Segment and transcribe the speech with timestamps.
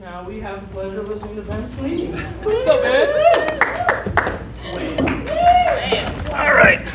[0.00, 2.12] Now we have the pleasure of listening to Ben Sweeney.
[2.42, 3.08] What's up, Ben?
[6.34, 6.86] All right.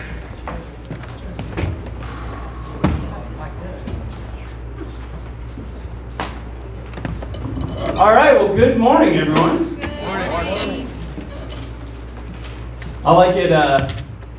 [7.98, 9.80] All right, well, good morning, everyone.
[9.80, 10.88] Good morning.
[13.04, 13.88] I like it uh,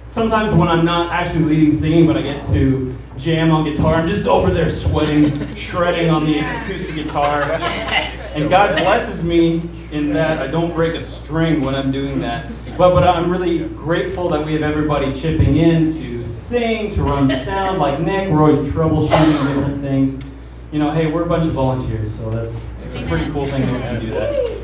[0.06, 3.96] sometimes when I'm not actually leading singing, but I get to jam on guitar.
[3.96, 7.58] I'm just over there sweating, shredding on the acoustic guitar.
[8.34, 12.50] And God blesses me in that I don't break a string when I'm doing that.
[12.78, 17.28] But, but I'm really grateful that we have everybody chipping in to sing, to run
[17.28, 18.30] sound like Nick.
[18.30, 20.22] We're always troubleshooting different things.
[20.70, 23.60] You know, hey, we're a bunch of volunteers, so that's, that's a pretty cool thing
[23.62, 24.58] that we can do that.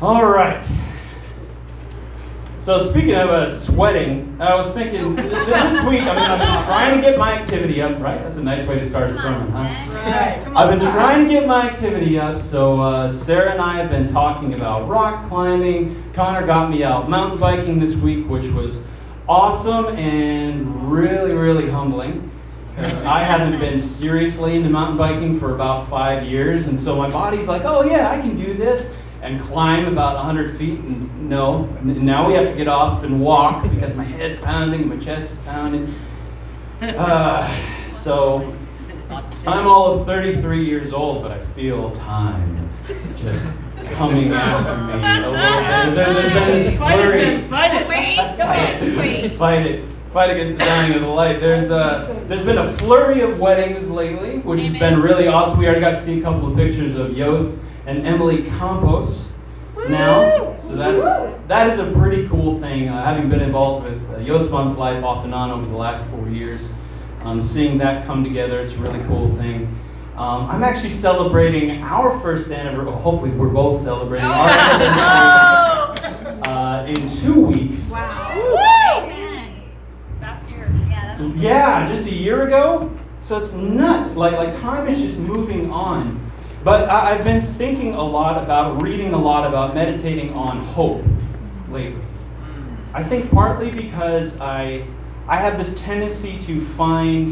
[0.00, 0.64] All right.
[2.62, 6.02] So speaking of uh, sweating, I was thinking th- th- this week.
[6.02, 8.00] I mean, I've been trying to get my activity up.
[8.00, 8.22] Right?
[8.22, 9.64] That's a nice way to start a sermon, huh?
[9.92, 10.40] Right.
[10.54, 12.38] I've been trying to get my activity up.
[12.38, 16.04] So uh, Sarah and I have been talking about rock climbing.
[16.12, 18.86] Connor got me out mountain biking this week, which was
[19.28, 22.30] awesome and really, really humbling.
[22.76, 27.10] Because I haven't been seriously into mountain biking for about five years, and so my
[27.10, 30.80] body's like, "Oh yeah, I can do this." And climb about 100 feet.
[30.80, 34.82] And no, and now we have to get off and walk because my head's pounding
[34.82, 35.94] and my chest is pounding.
[36.82, 37.48] Uh,
[37.90, 38.52] so
[39.46, 42.68] I'm all of 33 years old, but I feel time
[43.14, 43.62] just
[43.92, 45.94] coming after me a little bit.
[45.94, 47.42] There, has been this flurry.
[47.42, 47.88] Fight it.
[47.88, 48.18] Wait,
[48.96, 49.32] wait, wait.
[49.32, 49.84] Fight it.
[50.10, 51.38] Fight against the dying of the light.
[51.38, 55.60] There's a there's been a flurry of weddings lately, which has been really awesome.
[55.60, 59.36] We already got to see a couple of pictures of Yos and Emily Campos
[59.88, 60.56] now.
[60.56, 61.02] So that's
[61.48, 62.88] that is a pretty cool thing.
[62.88, 66.28] Uh, having been involved with uh, Yosman's life off and on over the last four
[66.28, 66.74] years,
[67.22, 69.66] um, seeing that come together, it's a really cool thing.
[70.16, 72.84] Um, I'm actually celebrating our first anniversary.
[72.86, 74.48] Well, hopefully, we're both celebrating our
[75.98, 77.90] anniversary uh, in two weeks.
[77.92, 78.32] Wow.
[78.34, 79.08] Woo!
[79.08, 79.54] Man.
[80.20, 80.68] Fast year.
[80.88, 82.94] Yeah, that's Yeah, just a year ago.
[83.20, 84.16] So it's nuts.
[84.16, 86.20] Like like time is just moving on.
[86.64, 91.04] But I, I've been thinking a lot about, reading a lot about, meditating on hope
[91.68, 92.00] lately.
[92.94, 94.86] I think partly because I
[95.26, 97.30] I have this tendency to find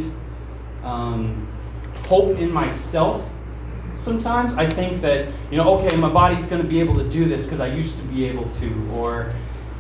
[0.83, 1.47] um,
[2.07, 3.29] hope in myself.
[3.95, 7.27] Sometimes I think that you know, okay, my body's going to be able to do
[7.27, 9.35] this because I used to be able to, or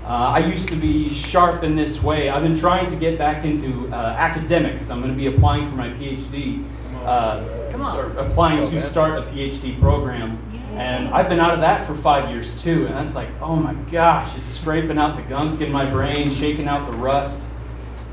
[0.04, 2.28] uh, I used to be sharp in this way.
[2.28, 4.90] I've been trying to get back into uh, academics.
[4.90, 6.64] I'm going to be applying for my PhD.
[7.04, 7.98] Uh, Come on.
[7.98, 10.38] or applying to start a PhD program.
[10.74, 12.86] And I've been out of that for five years too.
[12.86, 16.68] And that's like, oh my gosh, it's scraping out the gunk in my brain, shaking
[16.68, 17.46] out the rust.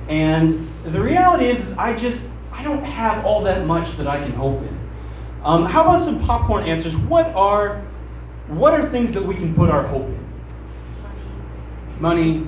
[0.09, 0.51] And
[0.83, 4.61] the reality is, I just, I don't have all that much that I can hope
[4.61, 4.79] in.
[5.43, 6.95] Um, how about some popcorn answers?
[6.97, 7.81] What are,
[8.47, 10.17] what are things that we can put our hope in?
[11.99, 12.47] Money,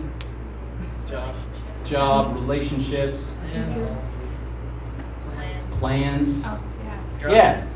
[1.08, 1.36] Job.
[1.84, 3.92] job, relationships, Plans.
[5.80, 6.44] plans.
[6.46, 6.62] Oh,
[7.22, 7.32] yeah.
[7.32, 7.68] Yeah.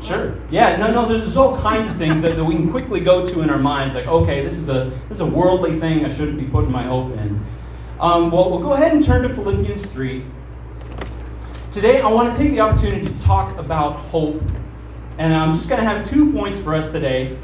[0.00, 0.36] Sure.
[0.50, 0.76] Yeah.
[0.76, 0.92] No.
[0.92, 1.06] No.
[1.08, 3.94] There's all kinds of things that, that we can quickly go to in our minds.
[3.94, 6.04] Like, okay, this is a this is a worldly thing.
[6.04, 7.40] I shouldn't be putting my hope in.
[8.00, 10.24] Um, well, we'll go ahead and turn to Philippians three.
[11.70, 14.42] Today, I want to take the opportunity to talk about hope,
[15.18, 17.36] and I'm just going to have two points for us today.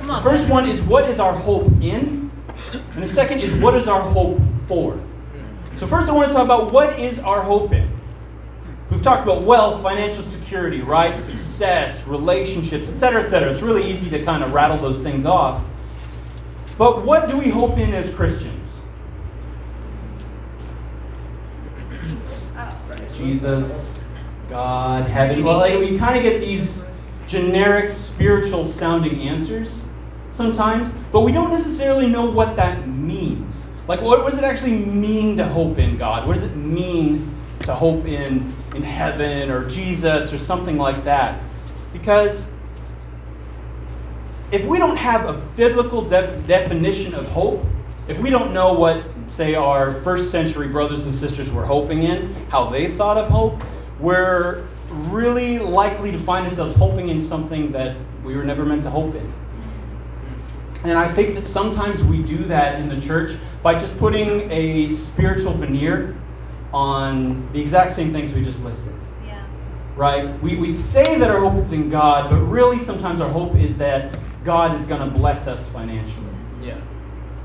[0.00, 2.30] Come The first one is what is our hope in,
[2.72, 4.98] and the second is what is our hope for.
[5.76, 7.88] So first, I want to talk about what is our hope in.
[8.90, 11.14] We've talked about wealth, financial security, right?
[11.14, 13.50] Success, relationships, etc., etc.
[13.50, 15.62] It's really easy to kind of rattle those things off.
[16.78, 18.80] But what do we hope in as Christians?
[23.14, 23.98] Jesus,
[24.48, 25.44] God, heaven.
[25.44, 26.90] Well, like, we kind of get these
[27.26, 29.84] generic spiritual sounding answers
[30.30, 33.66] sometimes, but we don't necessarily know what that means.
[33.88, 36.26] Like, what does it actually mean to hope in God?
[36.26, 41.40] What does it mean to hope in, in heaven or Jesus or something like that?
[41.92, 42.52] Because
[44.50, 47.64] if we don't have a biblical def- definition of hope,
[48.08, 52.32] if we don't know what, say, our first century brothers and sisters were hoping in,
[52.48, 53.60] how they thought of hope,
[54.00, 58.90] we're really likely to find ourselves hoping in something that we were never meant to
[58.90, 59.32] hope in.
[60.84, 63.32] And I think that sometimes we do that in the church
[63.62, 66.16] by just putting a spiritual veneer
[66.72, 68.92] on the exact same things we just listed
[69.26, 69.42] Yeah.
[69.96, 70.40] right?
[70.42, 73.78] We, we say that our hope is in God, but really sometimes our hope is
[73.78, 76.26] that God is going to bless us financially,
[76.62, 76.76] Yeah.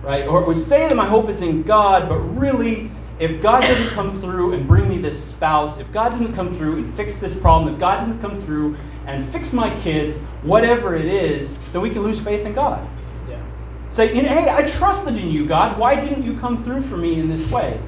[0.03, 0.27] right?
[0.27, 4.09] Or we say that my hope is in God, but really if God doesn't come
[4.19, 7.73] through and bring me this spouse, if God doesn't come through and fix this problem,
[7.73, 8.75] if God doesn't come through
[9.05, 12.85] and fix my kids, whatever it is, then we can lose faith in God.
[13.29, 13.39] Yeah.
[13.91, 15.77] Say, you know, hey, I trusted in you, God.
[15.77, 17.79] Why didn't you come through for me in this way?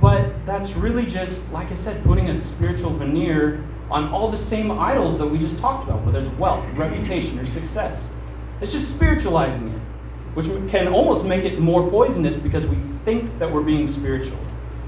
[0.00, 4.70] But that's really just, like I said, putting a spiritual veneer on all the same
[4.70, 8.10] idols that we just talked about, whether it's wealth, reputation, or success.
[8.60, 9.78] It's just spiritualizing it,
[10.34, 14.38] which can almost make it more poisonous because we think that we're being spiritual.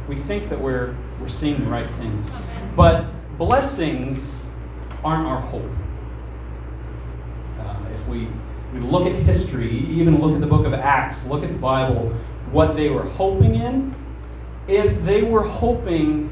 [0.08, 2.30] We think that we're, we're seeing the right things.
[2.76, 3.06] But
[3.38, 4.46] blessings
[5.04, 5.70] aren't our hope.
[7.58, 8.28] Uh, if we,
[8.72, 12.08] we look at history, even look at the book of Acts, look at the Bible,
[12.50, 13.94] what they were hoping in,
[14.68, 16.30] if they were hoping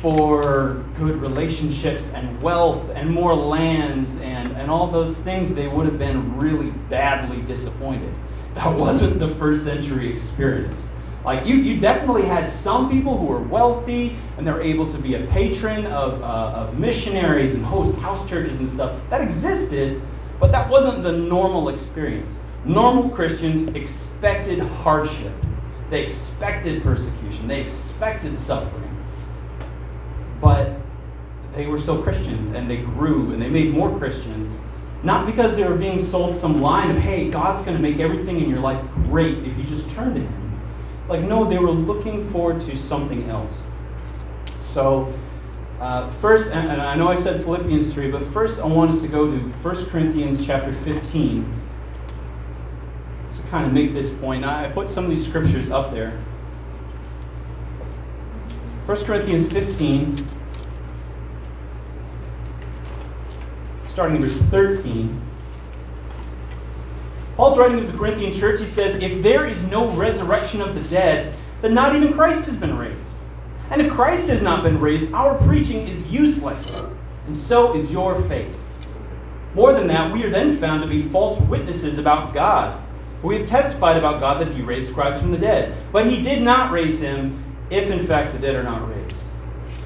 [0.00, 5.86] for good relationships and wealth and more lands and, and all those things, they would
[5.86, 8.12] have been really badly disappointed.
[8.54, 10.96] That wasn't the first century experience.
[11.24, 15.14] Like, you, you definitely had some people who were wealthy and they're able to be
[15.14, 18.98] a patron of, uh, of missionaries and host house churches and stuff.
[19.10, 20.00] That existed,
[20.40, 22.44] but that wasn't the normal experience.
[22.64, 25.32] Normal Christians expected hardship,
[25.90, 28.88] they expected persecution, they expected suffering
[30.40, 30.72] but
[31.54, 34.60] they were still Christians and they grew and they made more Christians.
[35.02, 38.40] Not because they were being sold some line of, hey, God's going to make everything
[38.40, 40.60] in your life great if you just turn to Him.
[41.08, 43.64] Like, no, they were looking forward to something else.
[44.58, 45.12] So,
[45.80, 49.00] uh, first, and, and I know I said Philippians 3, but first I want us
[49.02, 51.60] to go to 1 Corinthians chapter 15
[53.38, 54.44] to kind of make this point.
[54.44, 56.18] I put some of these scriptures up there.
[58.86, 60.26] 1 Corinthians 15,
[63.88, 65.20] starting in verse 13.
[67.36, 68.60] Paul's writing to the Corinthian church.
[68.60, 72.58] He says, If there is no resurrection of the dead, then not even Christ has
[72.58, 73.12] been raised.
[73.70, 76.90] And if Christ has not been raised, our preaching is useless,
[77.26, 78.56] and so is your faith.
[79.54, 82.82] More than that, we are then found to be false witnesses about God.
[83.20, 85.74] For we have testified about God that he raised Christ from the dead.
[85.92, 89.24] But he did not raise him if in fact the dead are not raised.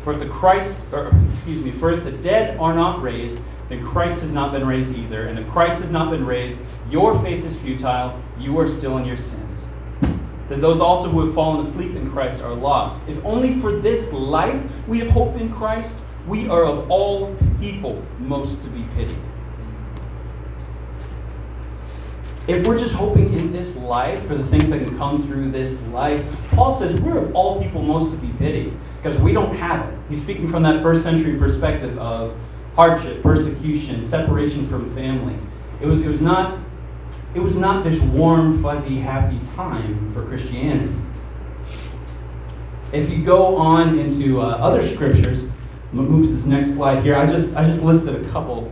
[0.02, 3.84] For if the Christ, or excuse me, for if the dead are not raised, then
[3.84, 5.28] Christ has not been raised either.
[5.28, 6.58] And if Christ has not been raised,
[6.90, 9.66] your faith is futile, you are still in your sins.
[10.48, 13.00] Then those also who have fallen asleep in Christ are lost.
[13.08, 18.04] If only for this life we have hope in Christ, we are of all people
[18.18, 19.16] most to be pitied.
[22.48, 25.86] If we're just hoping in this life for the things that can come through this
[25.88, 29.88] life, Paul says we're of all people most to be pitied because we don't have
[29.92, 29.98] it.
[30.08, 32.36] He's speaking from that first century perspective of
[32.74, 35.36] hardship, persecution, separation from family.
[35.80, 36.58] It was, it was not
[37.34, 40.94] it was not this warm, fuzzy, happy time for Christianity.
[42.92, 47.02] If you go on into uh, other scriptures, I'm gonna move to this next slide
[47.02, 47.16] here.
[47.16, 48.70] I just I just listed a couple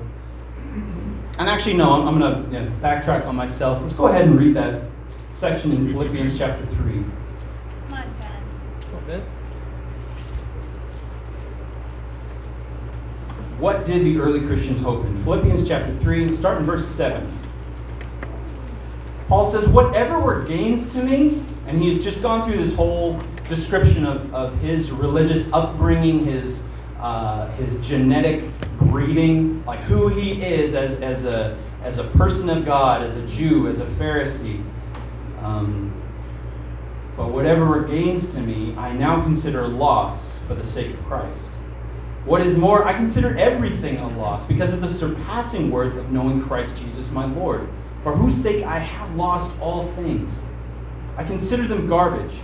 [1.41, 3.81] and actually, no, I'm, I'm going to yeah, backtrack on myself.
[3.81, 4.83] Let's go ahead and read that
[5.31, 6.93] section in Philippians chapter 3.
[6.93, 7.05] Come
[7.93, 8.43] on, Ben.
[8.83, 9.21] A little bit.
[13.59, 15.17] What did the early Christians hope in?
[15.25, 17.27] Philippians chapter 3, start in verse 7.
[19.27, 23.19] Paul says, Whatever were gains to me, and he has just gone through this whole
[23.49, 26.70] description of, of his religious upbringing, his,
[27.01, 28.45] uh, his genetic
[28.77, 33.27] breeding, like who he is as, as, a, as a person of God, as a
[33.27, 34.63] Jew, as a Pharisee.
[35.41, 35.93] Um,
[37.17, 41.51] but whatever gains to me, I now consider loss for the sake of Christ.
[42.25, 46.43] What is more, I consider everything a loss because of the surpassing worth of knowing
[46.43, 47.67] Christ Jesus my Lord,
[48.03, 50.39] for whose sake I have lost all things.
[51.17, 52.35] I consider them garbage,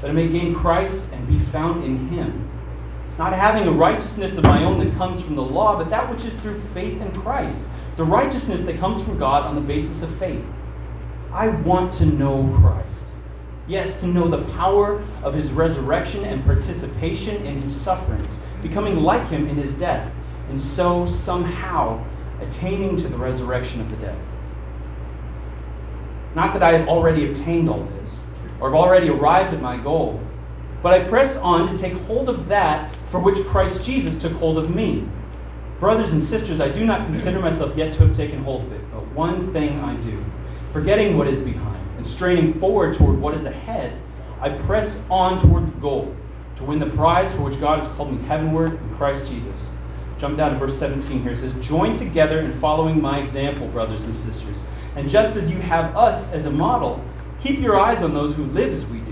[0.00, 2.48] that I may gain Christ and be found in him
[3.18, 6.24] not having a righteousness of my own that comes from the law, but that which
[6.24, 7.66] is through faith in Christ,
[7.96, 10.44] the righteousness that comes from God on the basis of faith.
[11.32, 13.04] I want to know Christ.
[13.68, 19.26] Yes, to know the power of his resurrection and participation in his sufferings, becoming like
[19.28, 20.12] him in his death,
[20.48, 22.02] and so somehow
[22.40, 24.18] attaining to the resurrection of the dead.
[26.34, 28.20] Not that I have already obtained all this,
[28.58, 30.20] or have already arrived at my goal,
[30.82, 34.58] but I press on to take hold of that for which Christ Jesus took hold
[34.58, 35.06] of me.
[35.78, 38.80] Brothers and sisters, I do not consider myself yet to have taken hold of it,
[38.92, 40.22] but one thing I do,
[40.70, 43.96] forgetting what is behind and straining forward toward what is ahead,
[44.40, 46.14] I press on toward the goal
[46.56, 49.70] to win the prize for which God has called me heavenward in Christ Jesus.
[50.18, 51.32] Jump down to verse 17 here.
[51.32, 54.62] It says, Join together in following my example, brothers and sisters.
[54.94, 57.02] And just as you have us as a model,
[57.40, 59.11] keep your eyes on those who live as we do.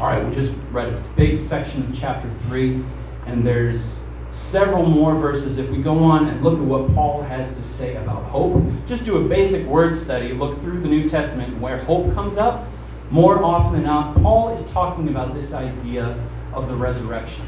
[0.00, 2.82] All right, we just read a big section of chapter 3,
[3.26, 5.58] and there's several more verses.
[5.58, 9.04] If we go on and look at what Paul has to say about hope, just
[9.04, 12.66] do a basic word study, look through the New Testament where hope comes up.
[13.10, 16.18] More often than not, Paul is talking about this idea
[16.54, 17.44] of the resurrection,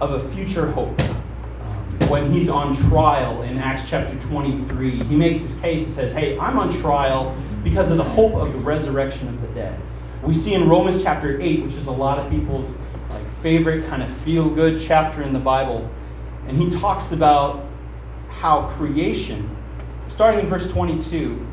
[0.00, 1.00] of a future hope.
[1.00, 6.12] Um, when he's on trial in Acts chapter 23, he makes his case and says,
[6.12, 9.80] Hey, I'm on trial because of the hope of the resurrection of the dead.
[10.24, 12.78] We see in Romans chapter 8, which is a lot of people's
[13.10, 15.88] like favorite kind of feel good chapter in the Bible,
[16.48, 17.66] and he talks about
[18.30, 19.54] how creation,
[20.08, 21.46] starting in verse 22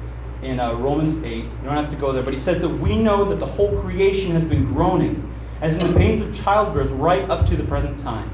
[0.44, 2.98] in uh, Romans 8, you don't have to go there, but he says that we
[2.98, 7.30] know that the whole creation has been groaning, as in the pains of childbirth, right
[7.30, 8.30] up to the present time.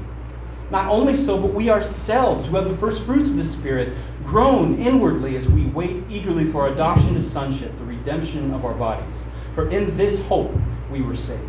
[0.70, 4.78] Not only so, but we ourselves, who have the first fruits of the Spirit, groan
[4.78, 9.26] inwardly as we wait eagerly for adoption to sonship, the redemption of our bodies.
[9.58, 10.54] For in this hope
[10.88, 11.42] we were saved.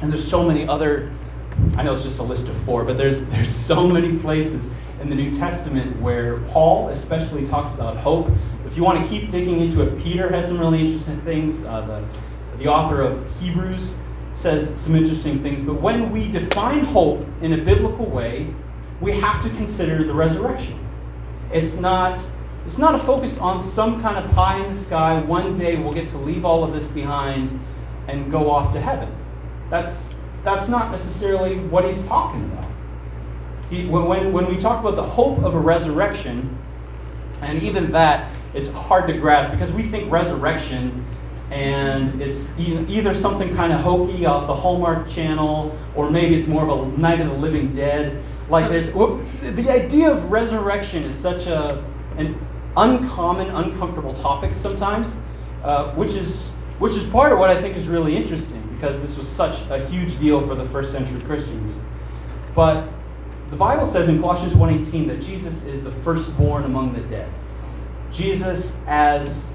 [0.00, 1.10] And there's so many other
[1.76, 5.08] I know it's just a list of four, but there's there's so many places in
[5.10, 8.30] the New Testament where Paul especially talks about hope.
[8.64, 11.64] If you want to keep digging into it, Peter has some really interesting things.
[11.64, 13.92] Uh, the, the author of Hebrews
[14.30, 15.62] says some interesting things.
[15.62, 18.54] But when we define hope in a biblical way,
[19.00, 20.78] we have to consider the resurrection.
[21.52, 22.24] It's not
[22.66, 25.20] it's not a focus on some kind of pie in the sky.
[25.20, 27.58] One day we'll get to leave all of this behind
[28.08, 29.14] and go off to heaven.
[29.70, 32.66] That's that's not necessarily what he's talking about.
[33.70, 36.56] He, when, when we talk about the hope of a resurrection,
[37.40, 41.04] and even that is hard to grasp because we think resurrection
[41.50, 46.68] and it's either something kind of hokey off the Hallmark Channel, or maybe it's more
[46.68, 48.22] of a Night of the Living Dead.
[48.48, 51.82] Like there's the idea of resurrection is such a
[52.16, 52.38] an
[52.76, 55.16] uncommon, uncomfortable topic sometimes,
[55.62, 59.16] uh, which is which is part of what I think is really interesting because this
[59.16, 61.76] was such a huge deal for the first century Christians.
[62.54, 62.88] But
[63.50, 67.28] the Bible says in Colossians 1:18 that Jesus is the firstborn among the dead.
[68.12, 69.52] Jesus as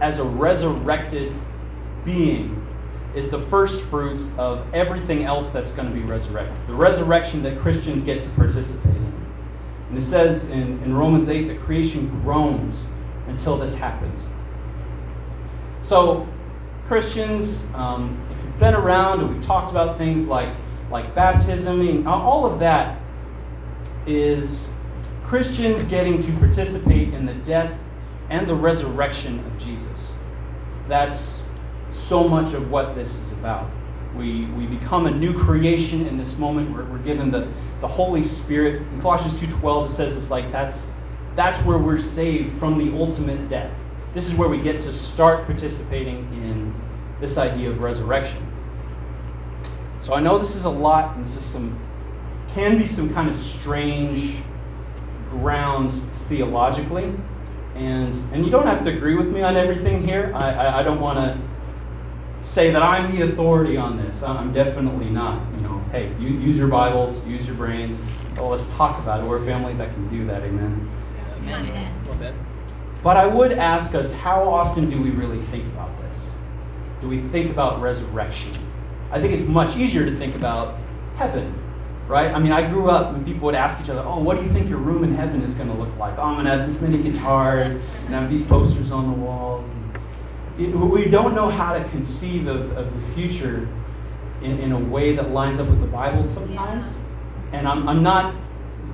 [0.00, 1.32] as a resurrected
[2.04, 2.62] being
[3.14, 6.54] is the first fruits of everything else that's going to be resurrected.
[6.66, 9.25] The resurrection that Christians get to participate in.
[9.88, 12.84] And it says in, in Romans 8 that creation groans
[13.28, 14.28] until this happens.
[15.80, 16.26] So,
[16.88, 20.48] Christians, um, if you've been around and we've talked about things like,
[20.90, 23.00] like baptism, and all of that
[24.06, 24.72] is
[25.24, 27.76] Christians getting to participate in the death
[28.30, 30.12] and the resurrection of Jesus.
[30.86, 31.42] That's
[31.92, 33.68] so much of what this is about.
[34.16, 36.70] We, we become a new creation in this moment.
[36.70, 37.48] We're, we're given the,
[37.80, 38.82] the Holy Spirit.
[38.82, 40.90] In Colossians 2.12, it says it's like that's,
[41.34, 43.72] that's where we're saved from the ultimate death.
[44.14, 46.74] This is where we get to start participating in
[47.20, 48.42] this idea of resurrection.
[50.00, 51.78] So I know this is a lot, and this is some
[52.48, 54.38] can be some kind of strange
[55.28, 57.12] grounds theologically,
[57.74, 60.32] and and you don't have to agree with me on everything here.
[60.34, 61.38] I I, I don't want to
[62.46, 64.22] say that I'm the authority on this.
[64.22, 65.42] I'm definitely not.
[65.54, 68.00] You know, hey, you use your Bibles, use your brains.
[68.36, 69.26] Well, let's talk about it.
[69.26, 70.42] We're a family that can do that.
[70.42, 70.88] Amen.
[71.42, 72.34] Amen.
[73.02, 76.34] But I would ask us, how often do we really think about this?
[77.00, 78.52] Do we think about resurrection?
[79.12, 80.78] I think it's much easier to think about
[81.16, 81.54] heaven,
[82.08, 82.30] right?
[82.30, 84.48] I mean, I grew up and people would ask each other, oh, what do you
[84.48, 86.18] think your room in heaven is going to look like?
[86.18, 89.16] Oh, I'm going to have this many guitars and I have these posters on the
[89.24, 89.70] walls.
[89.70, 89.85] It,
[90.58, 93.68] we don't know how to conceive of, of the future
[94.42, 96.98] in, in a way that lines up with the Bible sometimes.
[97.52, 98.34] And I'm, I'm not,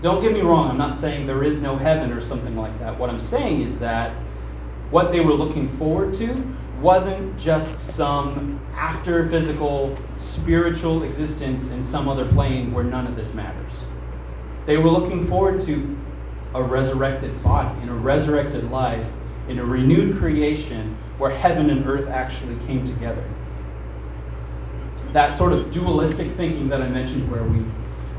[0.00, 2.98] don't get me wrong, I'm not saying there is no heaven or something like that.
[2.98, 4.12] What I'm saying is that
[4.90, 12.08] what they were looking forward to wasn't just some after physical spiritual existence in some
[12.08, 13.72] other plane where none of this matters.
[14.66, 15.96] They were looking forward to
[16.54, 19.06] a resurrected body, in a resurrected life,
[19.52, 23.22] in a renewed creation where heaven and earth actually came together.
[25.12, 27.58] That sort of dualistic thinking that I mentioned where we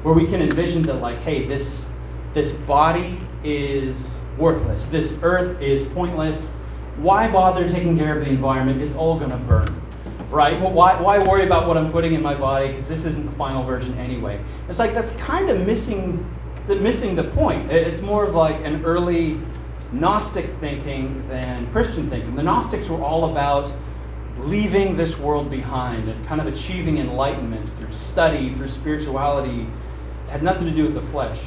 [0.04, 1.94] where we can envision that like, hey, this
[2.34, 4.86] this body is worthless.
[4.88, 6.56] This earth is pointless
[6.98, 8.82] why bother taking care of the environment?
[8.82, 9.82] It's all going to burn.
[10.30, 10.60] right?
[10.60, 12.68] Well, why, why worry about what I'm putting in my body?
[12.68, 14.40] Because this isn't the final version anyway.
[14.70, 16.24] It's like that's kind of missing
[16.68, 17.72] the missing the point.
[17.72, 19.40] It's more of like an early
[19.94, 22.36] Gnostic thinking than Christian thinking.
[22.36, 23.72] The Gnostics were all about
[24.40, 29.62] leaving this world behind and kind of achieving enlightenment through study, through spirituality.
[30.28, 31.42] It had nothing to do with the flesh.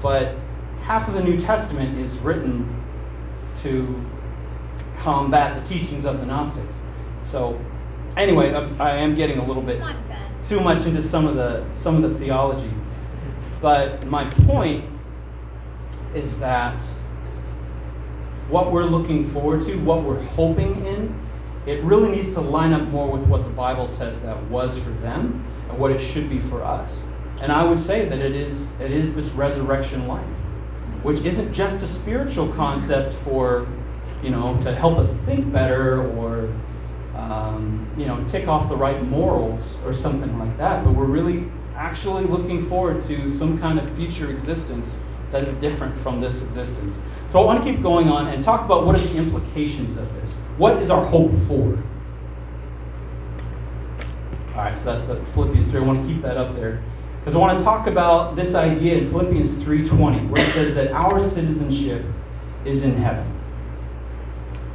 [0.00, 0.34] But
[0.82, 2.82] half of the New Testament is written
[3.56, 4.02] to
[4.98, 6.74] combat the teachings of the Gnostics.
[7.22, 7.60] So,
[8.16, 10.18] anyway, I am getting a little bit Come on, Ben.
[10.42, 12.70] too much into some of the some of the theology.
[13.60, 14.84] But my point
[16.14, 16.82] is that
[18.48, 21.14] what we're looking forward to, what we're hoping in,
[21.66, 24.90] it really needs to line up more with what the Bible says that was for
[24.90, 27.04] them and what it should be for us.
[27.40, 30.26] And I would say that it is it is this resurrection life,
[31.02, 33.66] which isn't just a spiritual concept for,
[34.22, 36.50] you know, to help us think better or
[37.16, 41.44] um, you know, tick off the right morals or something like that, but we're really
[41.74, 47.00] actually looking forward to some kind of future existence that is different from this existence.
[47.32, 50.14] So I want to keep going on and talk about what are the implications of
[50.14, 50.36] this.
[50.58, 51.76] What is our hope for?
[54.50, 55.80] All right, so that's the Philippians 3.
[55.80, 56.80] I want to keep that up there
[57.18, 60.92] because I want to talk about this idea in Philippians 3:20 where it says that
[60.92, 62.04] our citizenship
[62.64, 63.26] is in heaven.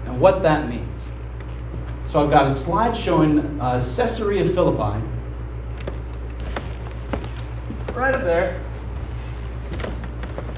[0.07, 1.09] And what that means.
[2.03, 5.01] So I've got a slide showing uh, Caesarea Philippi.
[7.93, 8.59] Right up there.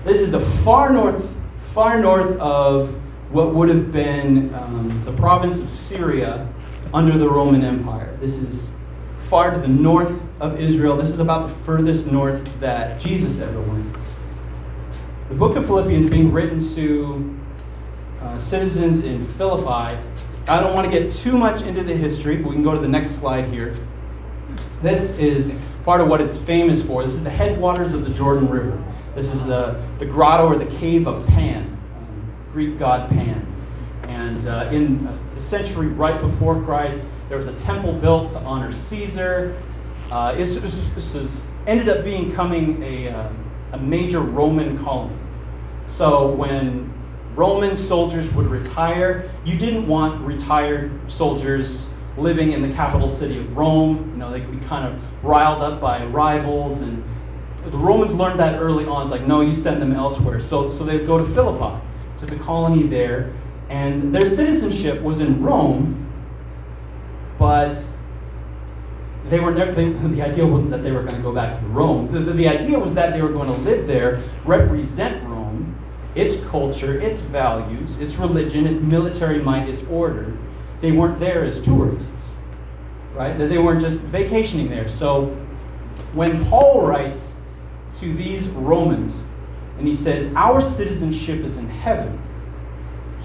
[0.03, 2.93] This is the far north, far north of
[3.31, 6.47] what would have been um, the province of Syria
[6.93, 8.17] under the Roman Empire.
[8.19, 8.73] This is
[9.17, 10.97] far to the north of Israel.
[10.97, 13.95] This is about the furthest north that Jesus ever went.
[15.29, 17.39] The book of Philippians being written to
[18.21, 19.97] uh, citizens in Philippi
[20.47, 22.79] I don't want to get too much into the history, but we can go to
[22.79, 23.75] the next slide here.
[24.81, 25.53] This is
[25.83, 27.03] part of what it's famous for.
[27.03, 28.81] This is the headwaters of the Jordan River.
[29.15, 31.77] This is the, the grotto or the cave of Pan,
[32.51, 33.45] Greek god Pan.
[34.03, 38.71] And uh, in the century right before Christ, there was a temple built to honor
[38.71, 39.55] Caesar.
[40.09, 43.29] Uh, this, this, this is, ended up becoming a, uh,
[43.73, 45.15] a major Roman colony.
[45.85, 46.91] So when
[47.35, 49.29] Roman soldiers would retire.
[49.45, 54.09] You didn't want retired soldiers living in the capital city of Rome.
[54.11, 56.81] You know, they could be kind of riled up by rivals.
[56.81, 57.01] And
[57.65, 59.03] the Romans learned that early on.
[59.03, 60.39] It's like, no, you send them elsewhere.
[60.39, 61.79] So, so they'd go to Philippi,
[62.19, 63.33] to the colony there.
[63.69, 66.11] And their citizenship was in Rome,
[67.37, 67.81] but
[69.29, 71.65] they were never, they, the idea wasn't that they were going to go back to
[71.67, 72.11] Rome.
[72.11, 75.41] The, the, the idea was that they were going to live there, represent Rome
[76.15, 80.33] its culture, its values, its religion, its military might, its order.
[80.81, 82.33] They weren't there as tourists,
[83.13, 83.37] right?
[83.37, 84.89] They weren't just vacationing there.
[84.89, 85.27] So
[86.13, 87.35] when Paul writes
[87.95, 89.25] to these Romans.
[89.77, 92.19] And he says, Our citizenship is in heaven,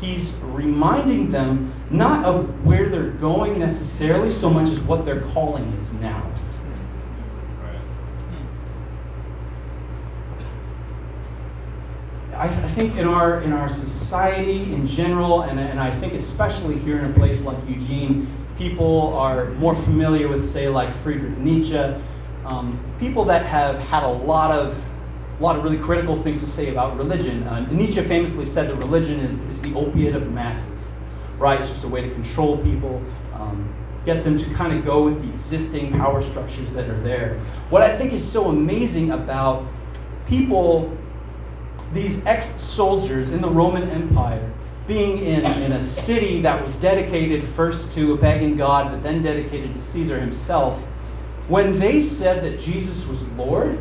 [0.01, 5.65] he's reminding them not of where they're going necessarily so much as what their calling
[5.81, 6.23] is now.
[12.35, 16.99] I, think in our in our society in general, and, and I think especially here
[16.99, 21.95] in a place like Eugene, people are more familiar with, say, like Friedrich Nietzsche,
[22.45, 24.83] um, people that have had a lot of
[25.39, 27.43] a lot of really critical things to say about religion.
[27.43, 30.91] Uh, Nietzsche famously said that religion is, is the opiate of the masses,
[31.39, 31.61] right?
[31.61, 33.03] It's just a way to control people,
[33.35, 33.71] um,
[34.07, 37.39] get them to kind of go with the existing power structures that are there.
[37.69, 39.67] What I think is so amazing about
[40.27, 40.97] people
[41.93, 44.51] these ex soldiers in the Roman Empire
[44.87, 49.23] being in, in a city that was dedicated first to a pagan god, but then
[49.23, 50.87] dedicated to Caesar himself,
[51.49, 53.79] when they said that Jesus was Lord,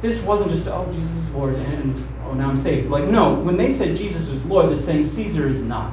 [0.00, 2.90] this wasn't just, oh, Jesus is Lord, and oh, now I'm saved.
[2.90, 5.92] Like, no, when they said Jesus is Lord, they're saying Caesar is not.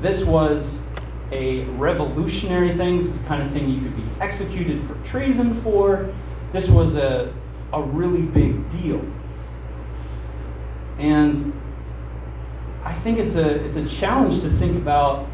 [0.00, 0.86] This was
[1.32, 2.98] a revolutionary thing.
[2.98, 6.12] This is the kind of thing you could be executed for treason for.
[6.52, 7.32] This was a,
[7.72, 9.04] a really big deal.
[10.98, 11.52] And
[12.84, 15.24] I think it's a, it's a challenge to think about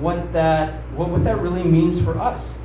[0.00, 2.60] what that, what, what that really means for us.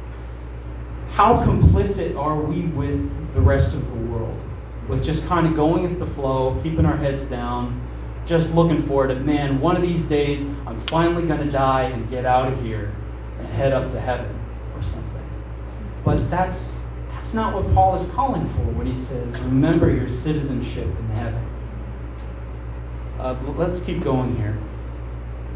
[1.11, 4.37] How complicit are we with the rest of the world?
[4.87, 7.79] With just kind of going with the flow, keeping our heads down,
[8.25, 12.09] just looking forward to, man, one of these days I'm finally going to die and
[12.09, 12.93] get out of here
[13.39, 14.33] and head up to heaven
[14.75, 15.11] or something.
[16.03, 20.85] But that's, that's not what Paul is calling for when he says, remember your citizenship
[20.85, 21.45] in heaven.
[23.19, 24.57] Uh, let's keep going here.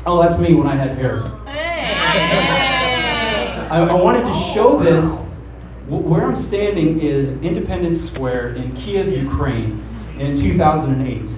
[0.06, 1.22] Oh, that's me when I had hair.
[1.46, 1.96] Hey!
[3.72, 5.25] I, I wanted to show this.
[5.88, 9.84] Wh- Where I'm standing is Independence Square in Kiev, Ukraine,
[10.17, 11.38] in 2008.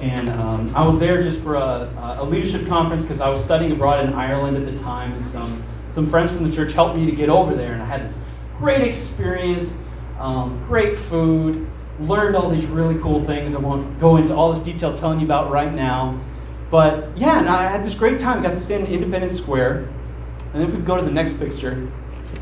[0.00, 3.70] And um, I was there just for a, a leadership conference because I was studying
[3.72, 5.20] abroad in Ireland at the time.
[5.20, 5.56] Some,
[5.88, 8.18] some friends from the church helped me to get over there, and I had this
[8.58, 9.86] great experience,
[10.18, 11.66] um, great food,
[12.00, 13.54] learned all these really cool things.
[13.54, 16.18] I won't go into all this detail telling you about right now.
[16.70, 18.42] But yeah, and I had this great time.
[18.42, 19.88] Got to stand in Independence Square.
[20.52, 21.88] And then if we go to the next picture,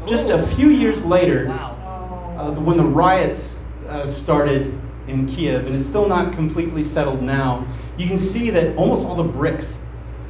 [0.07, 3.59] just a few years later, uh, when the riots
[3.89, 4.73] uh, started
[5.09, 7.67] in Kiev, and it's still not completely settled now,
[7.99, 9.83] you can see that almost all the bricks,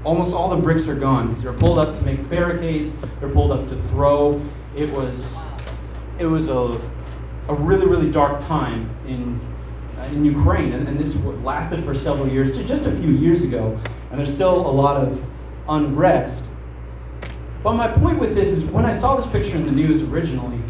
[0.05, 3.69] almost all the bricks are gone they're pulled up to make barricades, they're pulled up
[3.69, 4.41] to throw.
[4.77, 5.41] It was,
[6.19, 6.81] it was a,
[7.49, 9.41] a really, really dark time in,
[9.99, 13.45] uh, in Ukraine, and, and this lasted for several years, ju- just a few years
[13.45, 13.79] ago,
[14.11, 15.23] and there's still a lot of
[15.69, 16.51] unrest.
[17.63, 20.61] But my point with this is when I saw this picture in the news originally,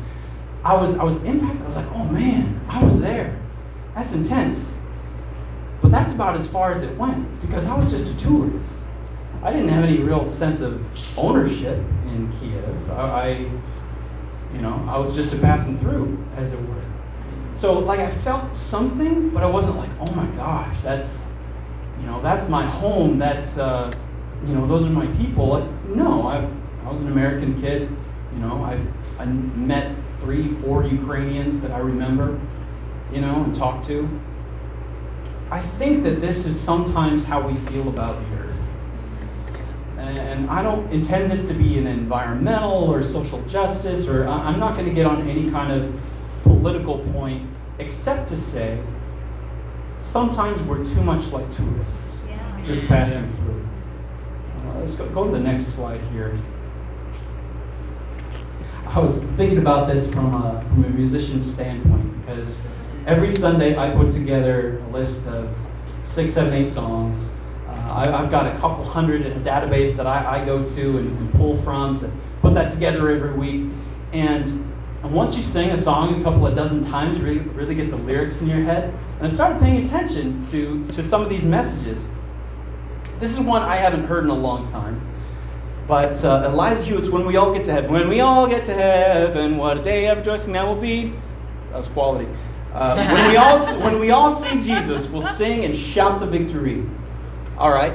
[0.64, 1.62] I was I was impacted.
[1.62, 3.36] I was like, oh man, I was there.
[3.94, 4.78] That's intense.
[5.80, 8.76] But that's about as far as it went because I was just a tourist.
[9.42, 10.84] I didn't have any real sense of
[11.16, 12.90] ownership in Kiev.
[12.90, 13.28] I, I
[14.54, 16.82] you know, I was just a passing through, as it were.
[17.54, 21.32] So like I felt something, but I wasn't like, oh my gosh, that's
[22.00, 23.18] you know, that's my home.
[23.18, 23.92] That's uh,
[24.46, 25.46] you know, those are my people.
[25.46, 26.46] Like, no, I
[26.90, 27.88] I was an American kid.
[28.34, 28.76] You know, I
[29.16, 32.40] I met three, four Ukrainians that I remember,
[33.12, 34.08] you know, and talked to.
[35.52, 38.68] I think that this is sometimes how we feel about the earth.
[39.98, 44.74] And I don't intend this to be an environmental or social justice, or I'm not
[44.74, 45.94] going to get on any kind of
[46.42, 47.48] political point,
[47.78, 48.82] except to say
[50.00, 52.64] sometimes we're too much like tourists, Yeah.
[52.64, 53.64] just passing through.
[54.66, 56.36] Uh, let's go, go to the next slide here.
[58.92, 62.68] I was thinking about this from a, from a musician's standpoint because
[63.06, 65.56] every Sunday I put together a list of
[66.02, 67.36] six, seven, eight songs.
[67.68, 70.98] Uh, I, I've got a couple hundred in a database that I, I go to
[70.98, 73.72] and, and pull from to put that together every week.
[74.12, 74.48] And,
[75.04, 77.90] and once you sing a song a couple of dozen times, you really, really get
[77.90, 78.92] the lyrics in your head.
[79.18, 82.08] And I started paying attention to, to some of these messages.
[83.20, 85.00] This is one I haven't heard in a long time.
[85.90, 87.90] But uh, Eliza Hewitt's When We All Get to Heaven.
[87.90, 91.12] When we all get to heaven, what a day of rejoicing that will be.
[91.72, 92.28] That was quality.
[92.72, 96.84] Uh, when, we all, when we all see Jesus, we'll sing and shout the victory.
[97.58, 97.92] All right.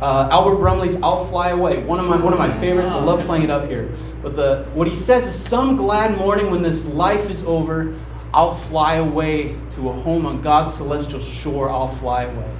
[0.00, 2.92] Uh, Albert Brumley's "I'll Fly Away," one of my one of my favorites.
[2.92, 3.90] I love playing it up here.
[4.22, 7.94] But the what he says is, "Some glad morning when this life is over,
[8.32, 11.68] I'll fly away to a home on God's celestial shore.
[11.68, 12.50] I'll fly away.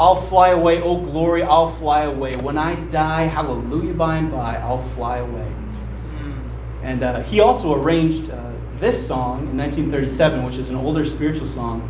[0.00, 2.34] I'll fly away, oh glory, I'll fly away.
[2.34, 5.46] When I die, hallelujah, by and by, I'll fly away."
[6.82, 11.44] And uh, he also arranged uh, this song in 1937, which is an older spiritual
[11.44, 11.86] song.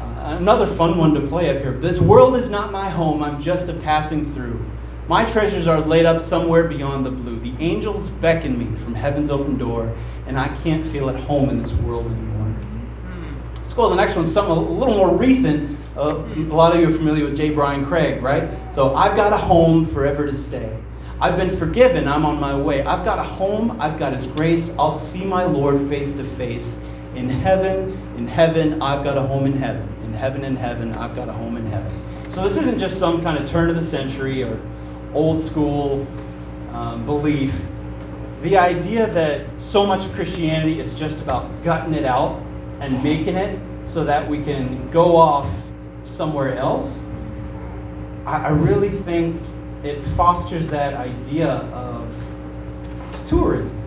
[0.00, 1.72] Uh, another fun one to play up here.
[1.72, 4.64] This world is not my home, I'm just a passing through.
[5.06, 7.38] My treasures are laid up somewhere beyond the blue.
[7.38, 9.94] The angels beckon me from heaven's open door,
[10.26, 12.54] and I can't feel at home in this world anymore.
[13.56, 15.78] Let's go to the next one, something a little more recent.
[15.96, 17.50] Uh, a lot of you are familiar with J.
[17.50, 18.50] Brian Craig, right?
[18.72, 20.78] So I've got a home forever to stay.
[21.20, 22.82] I've been forgiven, I'm on my way.
[22.82, 24.74] I've got a home, I've got His grace.
[24.78, 26.82] I'll see my Lord face to face.
[27.14, 29.86] In heaven, in heaven, I've got a home in heaven.
[30.04, 31.92] In heaven, in heaven, I've got a home in heaven.
[32.30, 34.58] So this isn't just some kind of turn of the century or
[35.12, 36.06] old school
[36.72, 37.54] um, belief.
[38.40, 42.40] The idea that so much of Christianity is just about gutting it out
[42.80, 45.50] and making it so that we can go off
[46.04, 47.02] somewhere else,
[48.26, 49.40] I, I really think
[49.84, 52.08] it fosters that idea of
[53.26, 53.78] tourism.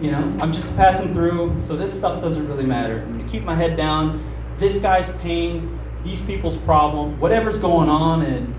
[0.00, 3.00] You know, I'm just passing through, so this stuff doesn't really matter.
[3.00, 4.22] I'm gonna keep my head down.
[4.58, 8.54] This guy's pain, these people's problem, whatever's going on in,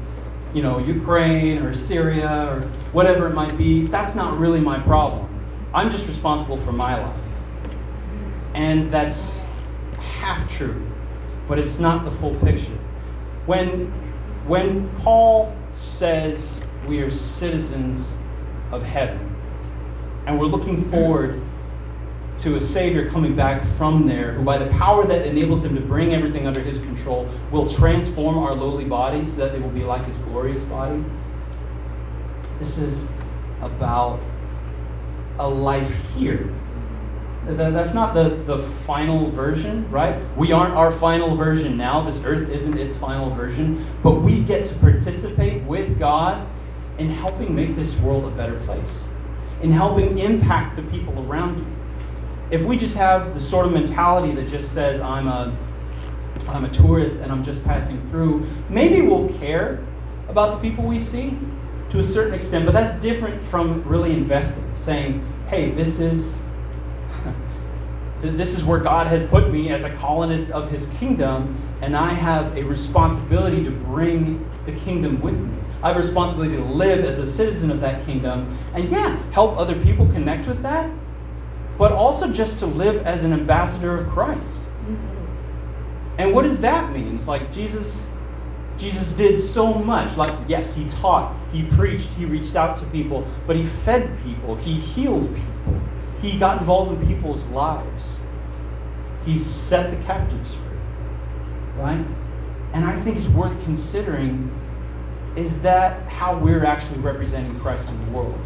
[0.53, 5.29] you know, Ukraine or Syria or whatever it might be, that's not really my problem.
[5.73, 7.15] I'm just responsible for my life.
[8.53, 9.45] And that's
[9.99, 10.81] half true,
[11.47, 12.77] but it's not the full picture.
[13.45, 13.87] When,
[14.47, 18.17] when Paul says we are citizens
[18.71, 19.35] of heaven,
[20.25, 21.41] and we're looking forward
[22.39, 25.81] to a Savior coming back from there, who by the power that enables him to
[25.81, 29.83] bring everything under his control will transform our lowly bodies so that they will be
[29.83, 31.03] like his glorious body.
[32.59, 33.15] This is
[33.61, 34.19] about
[35.39, 36.49] a life here.
[37.45, 40.15] Th- That's not the, the final version, right?
[40.35, 42.01] We aren't our final version now.
[42.01, 43.85] This earth isn't its final version.
[44.03, 46.45] But we get to participate with God
[46.97, 49.03] in helping make this world a better place.
[49.61, 51.65] in helping impact the people around you.
[52.51, 55.55] If we just have the sort of mentality that just says, I'm a,
[56.49, 59.79] I'm a tourist and I'm just passing through, maybe we'll care
[60.29, 61.37] about the people we see
[61.89, 66.41] to a certain extent, but that's different from really investing, saying, hey, this is
[68.31, 72.13] this is where God has put me as a colonist of his kingdom, and I
[72.13, 75.57] have a responsibility to bring the kingdom with me.
[75.83, 79.57] I have a responsibility to live as a citizen of that kingdom, and yeah, help
[79.57, 80.89] other people connect with that,
[81.77, 84.59] but also just to live as an ambassador of Christ.
[84.59, 86.19] Mm-hmm.
[86.19, 87.15] And what does that mean?
[87.15, 88.11] It's like Jesus
[88.77, 90.17] Jesus did so much.
[90.17, 94.55] Like, yes, he taught, he preached, he reached out to people, but he fed people,
[94.55, 95.81] he healed people,
[96.25, 98.17] he got involved in people's lives.
[99.25, 100.77] He set the captives free.
[101.77, 102.05] Right?
[102.73, 104.51] And I think it's worth considering
[105.35, 108.39] is that how we're actually representing Christ in the world?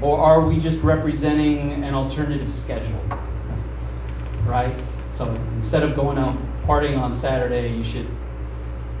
[0.00, 3.00] Or are we just representing an alternative schedule?
[4.44, 4.74] Right?
[5.12, 8.08] So instead of going out partying on Saturday, you should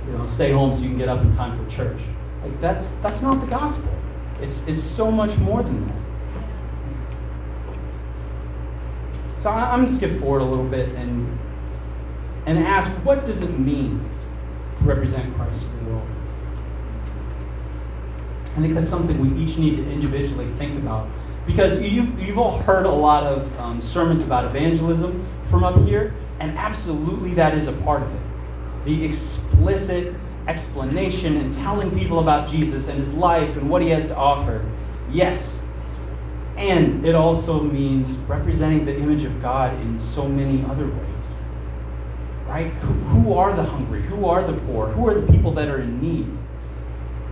[0.06, 2.00] you know, stay home so you can get up in time for church.
[2.42, 3.92] Like that's that's not the gospel.
[4.40, 5.94] It's it's so much more than that.
[9.42, 11.26] So I, am going to skip forward a little bit and
[12.46, 14.00] and ask what does it mean
[14.76, 16.06] to represent Christ to the world?
[18.44, 21.08] I think that's something we each need to individually think about
[21.44, 26.14] because you've, you've all heard a lot of um, sermons about evangelism from up here,
[26.38, 28.22] and absolutely that is a part of it
[28.84, 30.14] the explicit
[30.46, 34.64] explanation and telling people about Jesus and his life and what he has to offer.
[35.10, 35.64] Yes.
[36.62, 41.36] And it also means representing the image of God in so many other ways.
[42.46, 42.68] Right?
[42.68, 44.00] Who, who are the hungry?
[44.02, 44.86] Who are the poor?
[44.86, 46.30] Who are the people that are in need?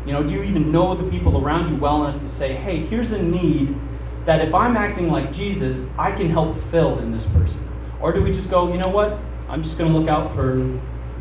[0.05, 2.79] You know, do you even know the people around you well enough to say, hey,
[2.79, 3.77] here's a need
[4.25, 7.69] that if I'm acting like Jesus, I can help fill in this person?
[8.01, 9.17] Or do we just go, you know what?
[9.49, 10.57] I'm just going to look out for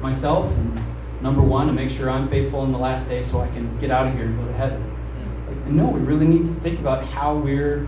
[0.02, 0.82] myself and
[1.22, 3.92] number one and make sure I'm faithful in the last day so I can get
[3.92, 4.82] out of here and go to heaven.
[4.82, 5.66] Mm.
[5.68, 7.88] And no, we really need to think about how we're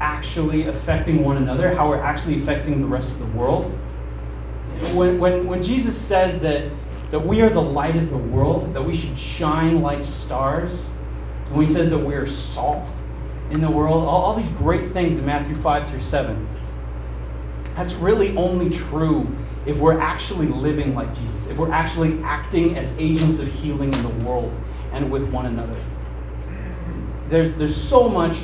[0.00, 3.66] actually affecting one another, how we're actually affecting the rest of the world.
[4.94, 6.70] When, when, when Jesus says that,
[7.10, 10.86] that we are the light of the world, that we should shine like stars,
[11.50, 12.88] when he says that we are salt
[13.50, 16.48] in the world, all, all these great things in Matthew 5 through 7,
[17.74, 19.26] that's really only true
[19.66, 24.02] if we're actually living like Jesus, if we're actually acting as agents of healing in
[24.02, 24.52] the world
[24.92, 25.76] and with one another.
[27.28, 28.42] There's, there's so much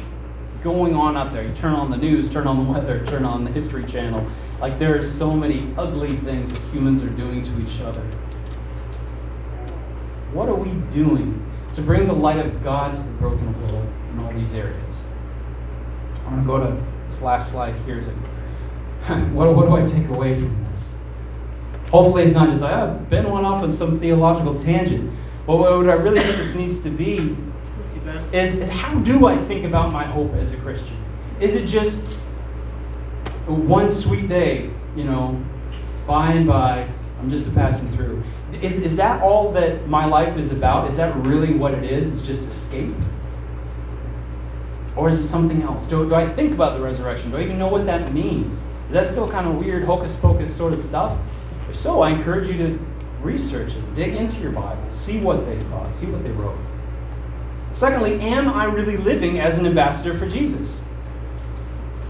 [0.62, 1.42] going on out there.
[1.42, 4.25] You turn on the news, turn on the weather, turn on the History Channel.
[4.61, 8.03] Like, there are so many ugly things that humans are doing to each other.
[10.33, 11.44] What are we doing
[11.75, 15.03] to bring the light of God to the broken world in all these areas?
[16.27, 18.03] I'm going to go to this last slide here.
[19.33, 20.96] What, what do I take away from this?
[21.90, 25.12] Hopefully, it's not just like, oh, Ben went off on some theological tangent.
[25.44, 27.37] But what I really think this needs to be
[28.32, 30.96] is, how do I think about my hope as a Christian?
[31.40, 32.06] Is it just
[33.46, 35.40] one sweet day, you know,
[36.06, 36.88] by and by,
[37.20, 38.22] I'm just a passing through?
[38.60, 40.88] Is, is that all that my life is about?
[40.88, 42.12] Is that really what it is?
[42.14, 42.94] It's just escape?
[44.94, 45.86] Or is it something else?
[45.88, 47.30] Do, do I think about the resurrection?
[47.30, 48.62] Do I even know what that means?
[48.88, 51.18] Is that still kind of weird, hocus pocus sort of stuff?
[51.70, 52.78] If so, I encourage you to
[53.22, 56.58] research it, dig into your Bible, see what they thought, see what they wrote.
[57.72, 60.82] Secondly, am I really living as an ambassador for Jesus?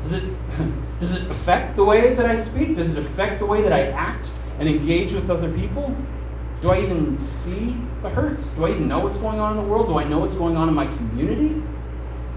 [0.03, 0.25] Does it,
[1.01, 2.75] does it affect the way that I speak?
[2.75, 5.97] Does it affect the way that I act and engage with other people?
[6.61, 8.51] Do I even see the hurts?
[8.55, 9.87] Do I even know what's going on in the world?
[9.87, 11.63] Do I know what's going on in my community?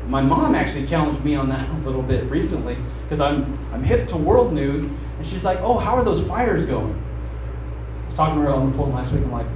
[0.07, 4.07] My mom actually challenged me on that a little bit recently because I'm, I'm hip
[4.09, 6.93] to world news, and she's like, Oh, how are those fires going?
[6.93, 9.23] I was talking to her on the phone last week.
[9.23, 9.47] I'm like,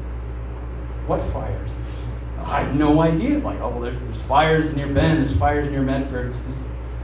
[1.05, 1.79] what fires?
[2.49, 3.37] I had no idea.
[3.37, 6.27] It's like, oh, well, there's, there's fires near Bend, there's fires near Medford.
[6.27, 6.59] It's this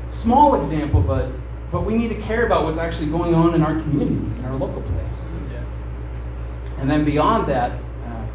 [0.10, 1.30] small example, but,
[1.72, 4.56] but we need to care about what's actually going on in our community, in our
[4.56, 5.26] local place.
[5.52, 5.64] Yeah.
[6.80, 7.72] And then beyond that,
[8.06, 8.28] uh,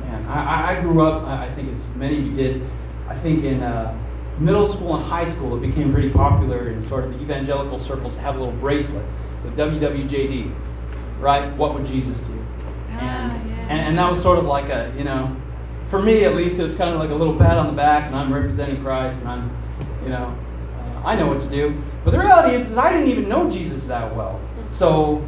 [0.00, 2.62] man, I, I grew up, I think as many of you did,
[3.08, 3.96] I think in uh,
[4.38, 8.14] middle school and high school, it became pretty popular in sort of the evangelical circles
[8.16, 9.06] to have a little bracelet,
[9.44, 10.52] the WWJD,
[11.20, 11.52] right?
[11.56, 12.40] What would Jesus do?
[13.00, 13.66] and, yeah.
[13.68, 15.34] and, and that was sort of like a you know
[15.90, 18.06] for me at least it was kind of like a little pat on the back
[18.06, 19.50] and i'm representing christ and i'm
[20.02, 20.34] you know
[20.78, 23.50] uh, i know what to do but the reality is, is i didn't even know
[23.50, 25.22] jesus that well so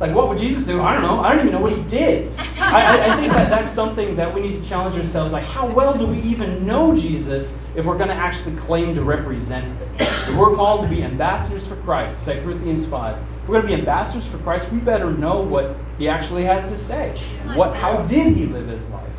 [0.00, 0.82] Like, what would Jesus do?
[0.82, 1.20] I don't know.
[1.20, 2.36] I don't even know what he did.
[2.58, 5.32] I, I, think that that's something that we need to challenge ourselves.
[5.32, 9.02] Like, how well do we even know Jesus if we're going to actually claim to
[9.04, 9.78] represent him?
[10.00, 13.16] If we're called to be ambassadors for Christ, 2 Corinthians 5.
[13.16, 16.66] If we're going to be ambassadors for Christ, we better know what he actually has
[16.66, 17.16] to say.
[17.54, 19.11] What, how did he live his life?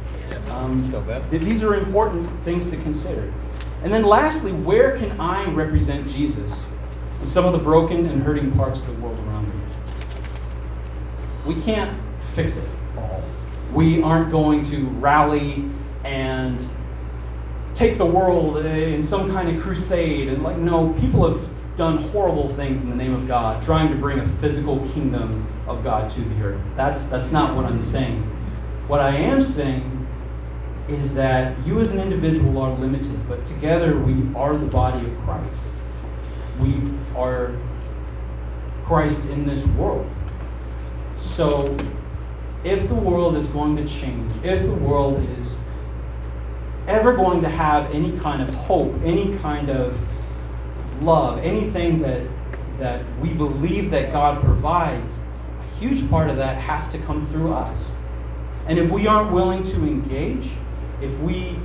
[0.54, 0.90] Um,
[1.30, 3.34] th- these are important things to consider.
[3.84, 6.70] And then lastly, where can I represent Jesus
[7.20, 9.56] in some of the broken and hurting parts of the world around me?
[11.46, 13.24] We can't fix it all.
[13.74, 15.66] We aren't going to rally
[16.06, 16.66] and
[17.74, 22.50] take the world in some kind of crusade and like no, people have done horrible
[22.50, 26.22] things in the name of God, trying to bring a physical kingdom of God to
[26.22, 26.62] the earth.
[26.76, 28.22] That's that's not what I'm saying.
[28.88, 29.93] What I am saying
[30.90, 35.18] is that you as an individual are limited, but together we are the body of
[35.20, 35.72] Christ.
[36.60, 36.76] We
[37.16, 37.52] are
[38.84, 40.10] Christ in this world.
[41.18, 41.76] So,
[42.64, 45.62] if the world is going to change, if the world is
[46.88, 49.98] ever going to have any kind of hope, any kind of
[51.02, 52.28] love, anything that
[52.80, 55.28] that we believe that God provides,
[55.62, 57.94] a huge part of that has to come through us.
[58.68, 60.52] And if we aren't willing to engage,
[61.02, 61.58] if we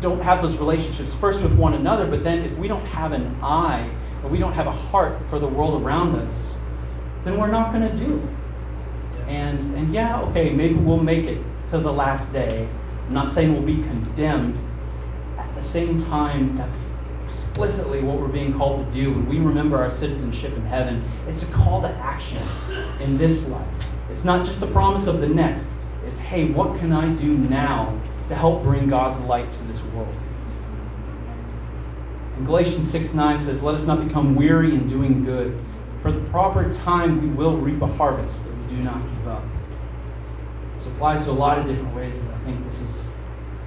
[0.00, 3.34] don't have those relationships first with one another, but then if we don't have an
[3.42, 3.88] eye
[4.22, 6.58] or we don't have a heart for the world around us,
[7.24, 8.26] then we're not going to do.
[9.26, 12.68] And, and yeah, okay, maybe we'll make it to the last day.
[13.06, 14.58] I'm not saying we'll be condemned.
[15.38, 16.92] At the same time, that's
[17.24, 21.02] explicitly what we're being called to do when we remember our citizenship in heaven.
[21.26, 22.42] It's a call to action
[23.00, 23.66] in this life.
[24.10, 25.68] It's not just the promise of the next.
[26.06, 30.14] It's, hey, what can I do now to help bring God's light to this world?
[32.36, 35.58] And Galatians 6 9 says, Let us not become weary in doing good.
[36.02, 39.42] For the proper time we will reap a harvest if we do not give up.
[40.74, 43.10] This applies to a lot of different ways, but I think this is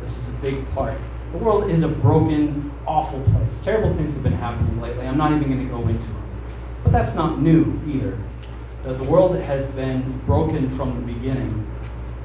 [0.01, 0.97] this is a big part.
[1.31, 3.59] The world is a broken, awful place.
[3.61, 5.05] Terrible things have been happening lately.
[5.05, 6.23] I'm not even going to go into them.
[6.83, 8.17] But that's not new either.
[8.81, 11.67] The, the world has been broken from the beginning.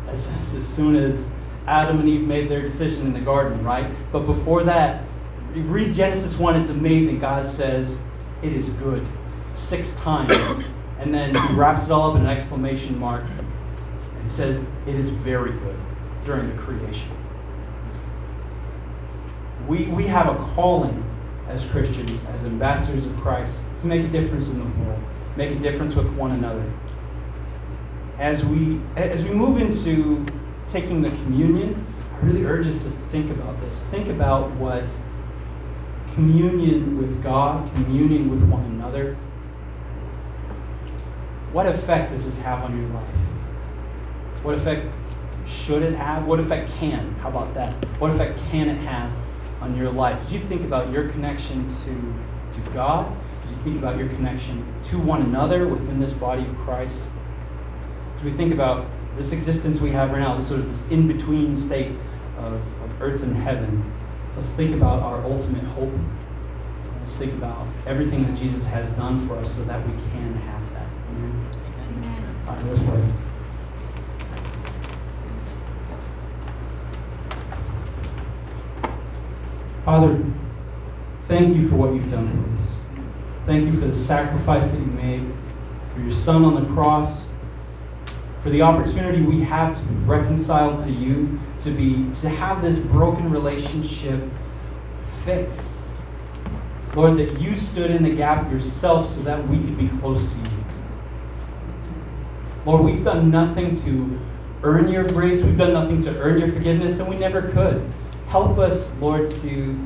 [0.08, 3.86] As, as, as soon as Adam and Eve made their decision in the garden, right?
[4.12, 5.02] But before that,
[5.54, 7.20] read Genesis 1, it's amazing.
[7.20, 8.06] God says,
[8.42, 9.06] It is good,
[9.54, 10.34] six times.
[11.00, 13.24] And then he wraps it all up in an exclamation mark
[14.20, 15.76] and says, It is very good
[16.24, 17.10] during the creation.
[19.66, 21.02] We, we have a calling
[21.48, 25.00] as Christians, as ambassadors of Christ, to make a difference in the world,
[25.36, 26.64] make a difference with one another.
[28.18, 30.24] As we, as we move into
[30.74, 33.84] taking the communion, I really urge us to think about this.
[33.84, 34.92] Think about what
[36.14, 39.14] communion with God, communion with one another,
[41.52, 43.16] what effect does this have on your life?
[44.42, 44.92] What effect
[45.46, 46.26] should it have?
[46.26, 47.14] What effect can?
[47.20, 47.72] How about that?
[48.00, 49.12] What effect can it have
[49.60, 50.20] on your life?
[50.22, 53.06] As you think about your connection to, to God,
[53.44, 57.00] as you think about your connection to one another within this body of Christ,
[58.16, 61.56] as we think about this existence we have right now, this sort of this in-between
[61.56, 61.92] state
[62.38, 63.84] of, of earth and heaven,
[64.34, 65.92] let's think about our ultimate hope.
[67.00, 70.72] Let's think about everything that Jesus has done for us so that we can have
[70.72, 70.88] that.
[71.10, 71.50] Amen.
[72.48, 73.04] All right, let's pray.
[79.84, 80.24] Father,
[81.26, 82.72] thank you for what you've done for us.
[83.44, 85.30] Thank you for the sacrifice that you made,
[85.92, 87.28] for your Son on the cross,
[88.44, 92.84] for the opportunity we have to be reconciled to you, to be to have this
[92.86, 94.20] broken relationship
[95.24, 95.72] fixed.
[96.94, 100.38] Lord, that you stood in the gap yourself so that we could be close to
[100.40, 100.50] you.
[102.66, 104.20] Lord, we've done nothing to
[104.62, 107.90] earn your grace, we've done nothing to earn your forgiveness, and we never could.
[108.28, 109.78] Help us, Lord, to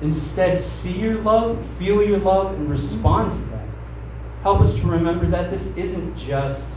[0.00, 3.68] instead see your love, feel your love, and respond to that.
[4.42, 6.75] Help us to remember that this isn't just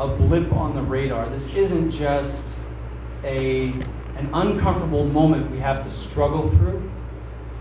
[0.00, 1.28] a blip on the radar.
[1.28, 2.58] This isn't just
[3.24, 3.70] a,
[4.16, 6.88] an uncomfortable moment we have to struggle through,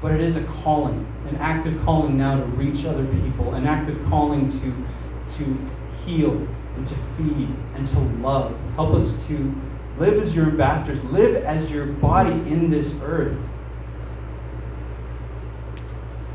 [0.02, 4.00] but it is a calling, an active calling now to reach other people, an active
[4.06, 4.74] calling to,
[5.28, 5.58] to
[6.06, 8.56] heal and to feed and to love.
[8.76, 9.56] Help us to
[9.98, 13.36] live as your ambassadors, live as your body in this earth.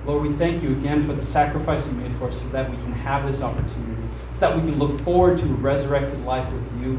[0.04, 2.76] Lord, we thank you again for the sacrifice you made for us so that we
[2.76, 6.82] can have this opportunity, so that we can look forward to a resurrected life with
[6.82, 6.98] you,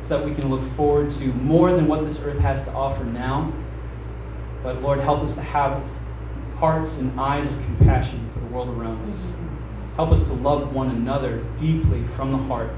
[0.00, 3.04] so that we can look forward to more than what this earth has to offer
[3.04, 3.52] now.
[4.62, 5.82] But Lord, help us to have
[6.56, 9.28] hearts and eyes of compassion for the world around us.
[9.96, 12.70] Help us to love one another deeply from the heart.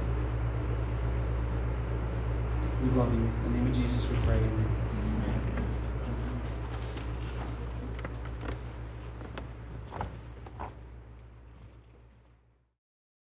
[2.83, 3.21] We love you.
[3.21, 4.37] In the name of Jesus, we pray.
[4.37, 4.68] Amen.